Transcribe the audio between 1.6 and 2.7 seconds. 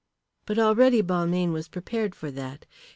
prepared for that.